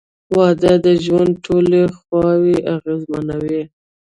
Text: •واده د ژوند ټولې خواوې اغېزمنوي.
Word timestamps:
•واده 0.35 0.73
د 0.85 0.87
ژوند 1.03 1.33
ټولې 1.45 1.81
خواوې 1.97 2.57
اغېزمنوي. 2.75 3.61